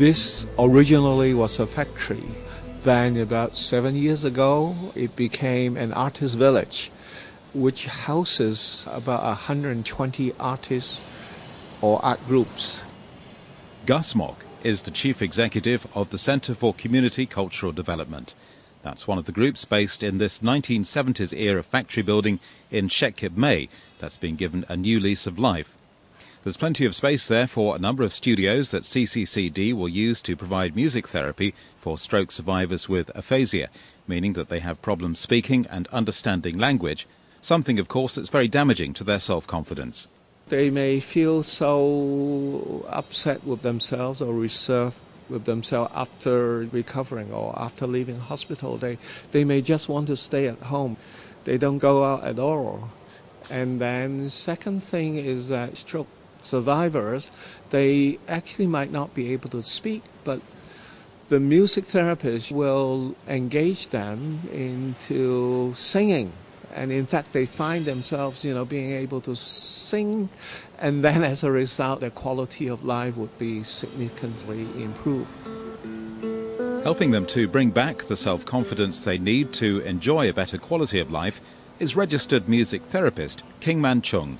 This 0.00 0.46
originally 0.58 1.34
was 1.34 1.58
a 1.60 1.66
factory. 1.66 2.24
Then, 2.84 3.18
about 3.18 3.54
seven 3.54 3.94
years 3.94 4.24
ago, 4.24 4.74
it 4.94 5.14
became 5.14 5.76
an 5.76 5.92
artist 5.92 6.38
village, 6.38 6.90
which 7.52 7.84
houses 7.84 8.86
about 8.90 9.22
120 9.22 10.32
artists 10.40 11.04
or 11.82 12.02
art 12.02 12.26
groups. 12.26 12.86
Gus 13.84 14.14
Mok 14.14 14.42
is 14.64 14.80
the 14.80 14.90
chief 14.90 15.20
executive 15.20 15.86
of 15.94 16.08
the 16.08 16.16
Centre 16.16 16.54
for 16.54 16.72
Community 16.72 17.26
Cultural 17.26 17.70
Development. 17.70 18.34
That's 18.82 19.06
one 19.06 19.18
of 19.18 19.26
the 19.26 19.32
groups 19.32 19.66
based 19.66 20.02
in 20.02 20.16
this 20.16 20.38
1970s 20.38 21.38
era 21.38 21.62
factory 21.62 22.02
building 22.02 22.40
in 22.70 22.88
Shek 22.88 23.16
Kip 23.16 23.36
Mei 23.36 23.68
that's 23.98 24.16
been 24.16 24.36
given 24.36 24.64
a 24.66 24.78
new 24.78 24.98
lease 24.98 25.26
of 25.26 25.38
life. 25.38 25.76
There's 26.42 26.56
plenty 26.56 26.86
of 26.86 26.94
space 26.94 27.28
there 27.28 27.46
for 27.46 27.76
a 27.76 27.78
number 27.78 28.02
of 28.02 28.14
studios 28.14 28.70
that 28.70 28.84
CCCD 28.84 29.74
will 29.74 29.90
use 29.90 30.22
to 30.22 30.34
provide 30.34 30.74
music 30.74 31.06
therapy 31.06 31.54
for 31.82 31.98
stroke 31.98 32.32
survivors 32.32 32.88
with 32.88 33.10
aphasia, 33.14 33.68
meaning 34.08 34.32
that 34.32 34.48
they 34.48 34.60
have 34.60 34.80
problems 34.80 35.20
speaking 35.20 35.66
and 35.68 35.86
understanding 35.88 36.56
language, 36.56 37.06
something, 37.42 37.78
of 37.78 37.88
course, 37.88 38.14
that's 38.14 38.30
very 38.30 38.48
damaging 38.48 38.94
to 38.94 39.04
their 39.04 39.20
self 39.20 39.46
confidence. 39.46 40.08
They 40.48 40.70
may 40.70 40.98
feel 40.98 41.42
so 41.42 42.86
upset 42.88 43.44
with 43.44 43.60
themselves 43.60 44.22
or 44.22 44.32
reserved 44.32 44.96
with 45.28 45.44
themselves 45.44 45.92
after 45.94 46.60
recovering 46.72 47.34
or 47.34 47.52
after 47.58 47.86
leaving 47.86 48.18
hospital. 48.18 48.78
They, 48.78 48.96
they 49.32 49.44
may 49.44 49.60
just 49.60 49.90
want 49.90 50.06
to 50.06 50.16
stay 50.16 50.48
at 50.48 50.58
home. 50.58 50.96
They 51.44 51.58
don't 51.58 51.78
go 51.78 52.02
out 52.02 52.24
at 52.24 52.38
all. 52.38 52.88
And 53.50 53.78
then 53.78 54.30
second 54.30 54.82
thing 54.82 55.16
is 55.16 55.48
that 55.48 55.76
stroke 55.76 56.08
survivors, 56.42 57.30
they 57.70 58.18
actually 58.28 58.66
might 58.66 58.90
not 58.90 59.14
be 59.14 59.32
able 59.32 59.50
to 59.50 59.62
speak, 59.62 60.02
but 60.24 60.40
the 61.30 61.40
music 61.40 61.86
therapist 61.86 62.50
will 62.50 63.14
engage 63.28 63.88
them 63.90 64.40
into 64.52 65.72
singing. 65.76 66.32
And 66.74 66.90
in 66.90 67.06
fact 67.06 67.32
they 67.32 67.46
find 67.46 67.84
themselves 67.84 68.44
you 68.44 68.52
know 68.52 68.64
being 68.64 68.92
able 68.92 69.20
to 69.22 69.34
sing 69.36 70.28
and 70.78 71.04
then 71.04 71.24
as 71.24 71.42
a 71.42 71.50
result 71.50 72.00
their 72.00 72.10
quality 72.10 72.68
of 72.68 72.84
life 72.84 73.16
would 73.16 73.36
be 73.38 73.62
significantly 73.62 74.62
improved. 74.82 75.30
Helping 76.82 77.10
them 77.10 77.26
to 77.26 77.46
bring 77.46 77.70
back 77.70 78.04
the 78.04 78.16
self-confidence 78.16 79.00
they 79.00 79.18
need 79.18 79.52
to 79.54 79.80
enjoy 79.80 80.28
a 80.28 80.32
better 80.32 80.58
quality 80.58 80.98
of 80.98 81.10
life 81.10 81.40
is 81.78 81.96
registered 81.96 82.48
music 82.48 82.82
therapist 82.84 83.44
King 83.60 83.80
Man 83.80 84.02
Chung 84.02 84.38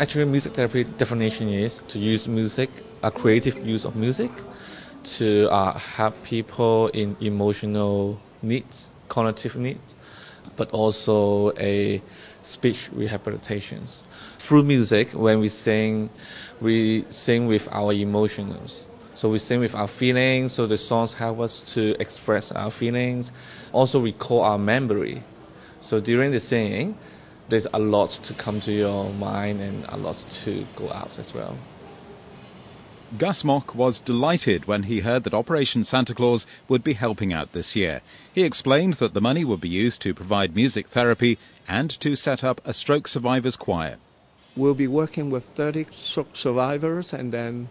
actually 0.00 0.24
music 0.24 0.54
therapy 0.54 0.82
definition 0.84 1.48
is 1.48 1.80
to 1.88 1.98
use 1.98 2.26
music 2.26 2.70
a 3.02 3.10
creative 3.10 3.56
use 3.64 3.84
of 3.84 3.94
music 3.94 4.30
to 5.04 5.48
uh, 5.50 5.78
help 5.78 6.14
people 6.24 6.88
in 6.88 7.16
emotional 7.20 8.18
needs 8.42 8.90
cognitive 9.10 9.56
needs, 9.56 9.94
but 10.56 10.70
also 10.70 11.52
a 11.58 12.00
speech 12.42 12.90
rehabilitations. 12.94 14.02
Through 14.38 14.62
music, 14.64 15.10
when 15.10 15.40
we 15.40 15.48
sing, 15.48 16.08
we 16.62 17.04
sing 17.10 17.46
with 17.46 17.68
our 17.70 17.92
emotions. 17.92 18.84
So 19.12 19.28
we 19.28 19.38
sing 19.38 19.60
with 19.60 19.74
our 19.74 19.88
feelings, 19.88 20.52
so 20.52 20.66
the 20.66 20.78
songs 20.78 21.12
help 21.12 21.40
us 21.40 21.60
to 21.74 21.94
express 22.00 22.52
our 22.52 22.70
feelings, 22.70 23.32
also 23.72 24.00
recall 24.00 24.40
our 24.40 24.56
memory. 24.56 25.22
So 25.82 26.00
during 26.00 26.30
the 26.30 26.40
singing, 26.40 26.96
there's 27.50 27.66
a 27.72 27.78
lot 27.78 28.10
to 28.10 28.34
come 28.34 28.60
to 28.60 28.72
your 28.72 29.10
mind 29.10 29.60
and 29.60 29.84
a 29.88 29.96
lot 29.96 30.24
to 30.30 30.66
go 30.76 30.90
out 30.92 31.18
as 31.18 31.34
well. 31.34 31.56
Gus 33.18 33.42
Mok 33.42 33.74
was 33.74 33.98
delighted 33.98 34.66
when 34.66 34.84
he 34.84 35.00
heard 35.00 35.24
that 35.24 35.34
Operation 35.34 35.82
Santa 35.82 36.14
Claus 36.14 36.46
would 36.68 36.84
be 36.84 36.92
helping 36.92 37.32
out 37.32 37.52
this 37.52 37.74
year. 37.74 38.02
He 38.32 38.44
explained 38.44 38.94
that 38.94 39.14
the 39.14 39.20
money 39.20 39.44
would 39.44 39.60
be 39.60 39.68
used 39.68 40.00
to 40.02 40.14
provide 40.14 40.54
music 40.54 40.86
therapy 40.86 41.36
and 41.66 41.90
to 42.00 42.14
set 42.14 42.44
up 42.44 42.60
a 42.64 42.72
stroke 42.72 43.08
survivors 43.08 43.56
choir. 43.56 43.96
We'll 44.56 44.74
be 44.74 44.88
working 44.88 45.30
with 45.30 45.44
30 45.54 45.86
stroke 45.92 46.34
survivors 46.34 47.12
and 47.12 47.32
then 47.32 47.68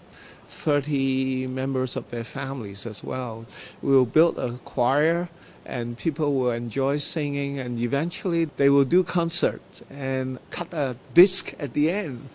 30 0.47 1.47
members 1.47 1.95
of 1.95 2.09
their 2.09 2.23
families 2.23 2.85
as 2.85 3.03
well. 3.03 3.45
We'll 3.81 4.05
build 4.05 4.39
a 4.39 4.57
choir 4.59 5.29
and 5.65 5.97
people 5.97 6.33
will 6.33 6.51
enjoy 6.51 6.97
singing 6.97 7.59
and 7.59 7.79
eventually 7.79 8.45
they 8.45 8.69
will 8.69 8.85
do 8.85 9.03
concerts 9.03 9.83
and 9.89 10.39
cut 10.49 10.73
a 10.73 10.95
disc 11.13 11.53
at 11.59 11.73
the 11.73 11.91
end. 11.91 12.29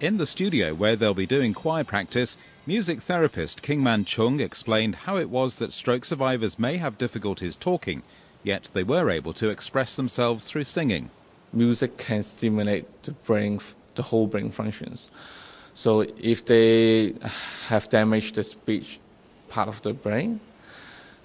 In 0.00 0.16
the 0.16 0.24
studio 0.24 0.72
where 0.72 0.96
they'll 0.96 1.12
be 1.12 1.26
doing 1.26 1.52
choir 1.52 1.84
practice, 1.84 2.38
music 2.66 3.02
therapist 3.02 3.60
King 3.60 3.82
Man 3.82 4.06
Chung 4.06 4.40
explained 4.40 4.94
how 4.94 5.18
it 5.18 5.28
was 5.28 5.56
that 5.56 5.74
stroke 5.74 6.06
survivors 6.06 6.58
may 6.58 6.78
have 6.78 6.96
difficulties 6.96 7.56
talking, 7.56 8.02
yet 8.42 8.70
they 8.72 8.82
were 8.82 9.10
able 9.10 9.34
to 9.34 9.50
express 9.50 9.96
themselves 9.96 10.44
through 10.44 10.64
singing. 10.64 11.10
Music 11.52 11.96
can 11.96 12.22
stimulate 12.22 12.86
the 13.02 13.12
brain, 13.26 13.60
the 13.94 14.02
whole 14.02 14.26
brain 14.26 14.50
functions. 14.50 15.10
So 15.74 16.02
if 16.18 16.44
they 16.44 17.14
have 17.66 17.88
damaged 17.88 18.34
the 18.34 18.44
speech 18.44 19.00
part 19.48 19.68
of 19.68 19.82
the 19.82 19.92
brain, 19.92 20.40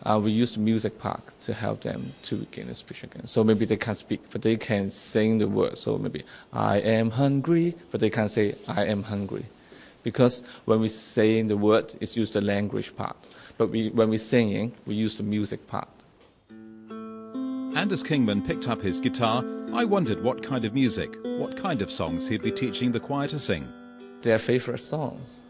uh, 0.04 0.20
we 0.24 0.32
use 0.32 0.54
the 0.54 0.60
music 0.60 1.00
part 1.00 1.40
to 1.40 1.54
help 1.54 1.82
them 1.82 2.12
to 2.24 2.38
regain 2.38 2.68
the 2.68 2.76
speech 2.76 3.04
again. 3.04 3.26
So 3.26 3.44
maybe 3.44 3.66
they 3.66 3.78
can't 3.78 3.98
speak, 3.98 4.22
but 4.32 4.42
they 4.42 4.56
can 4.56 4.92
sing 4.92 5.38
the 5.38 5.48
word. 5.48 5.78
So 5.78 5.98
maybe 5.98 6.24
I 6.54 6.78
am 6.78 7.12
hungry, 7.12 7.76
but 7.92 8.02
they 8.02 8.10
can't 8.10 8.30
say 8.30 8.56
I 8.68 8.86
am 8.86 9.04
hungry, 9.04 9.46
because 10.04 10.44
when 10.66 10.80
we 10.80 10.90
say 10.90 11.42
the 11.42 11.58
word, 11.58 11.96
it's 12.02 12.16
used 12.16 12.34
the 12.34 12.42
language 12.42 12.96
part. 12.96 13.16
But 13.58 13.70
we, 13.70 13.90
when 13.90 14.10
we're 14.10 14.20
singing, 14.20 14.74
we 14.86 14.96
use 14.96 15.16
the 15.16 15.24
music 15.24 15.66
part. 15.68 15.90
Anders 17.76 18.04
Kingman 18.04 18.42
picked 18.42 18.68
up 18.68 18.82
his 18.82 19.00
guitar, 19.00 19.44
I 19.76 19.84
wondered 19.84 20.24
what 20.24 20.42
kind 20.42 20.64
of 20.64 20.74
music, 20.74 21.18
what 21.38 21.58
kind 21.58 21.82
of 21.82 21.92
songs 21.92 22.30
he'd 22.30 22.42
be 22.42 22.50
teaching 22.50 22.94
the 22.94 23.00
choir 23.02 23.28
to 23.28 23.38
sing. 23.38 23.68
Their 24.22 24.40
favorite 24.40 24.80
songs. 24.80 25.42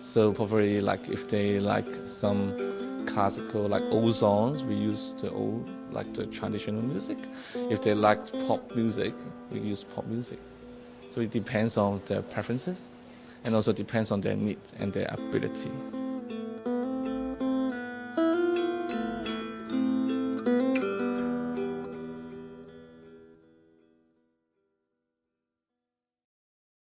So 0.00 0.32
probably 0.32 0.80
like 0.80 1.10
if 1.10 1.28
they 1.28 1.60
like 1.60 1.86
some 2.06 3.04
classical, 3.06 3.68
like 3.68 3.82
old 3.90 4.14
songs, 4.14 4.64
we 4.64 4.74
use 4.74 5.12
the 5.20 5.30
old, 5.30 5.70
like 5.92 6.14
the 6.14 6.24
traditional 6.28 6.80
music. 6.80 7.18
If 7.54 7.82
they 7.82 7.92
like 7.92 8.32
pop 8.46 8.74
music, 8.74 9.12
we 9.50 9.60
use 9.60 9.84
pop 9.84 10.06
music. 10.06 10.40
So 11.10 11.20
it 11.20 11.30
depends 11.30 11.76
on 11.76 12.00
their 12.06 12.22
preferences 12.22 12.88
and 13.44 13.54
also 13.54 13.74
depends 13.74 14.10
on 14.10 14.22
their 14.22 14.34
needs 14.34 14.74
and 14.78 14.94
their 14.94 15.08
ability. 15.10 15.70